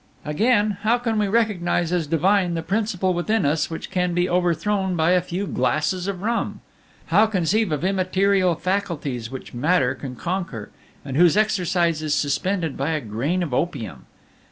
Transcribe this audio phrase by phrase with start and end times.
[0.25, 4.95] "Again, how can we recognize as divine the principle within us which can be overthrown
[4.95, 6.61] by a few glasses of rum?
[7.13, 10.71] How conceive of immaterial faculties which matter can conquer,
[11.05, 14.07] and whose exercise is suspended by a grain of opium?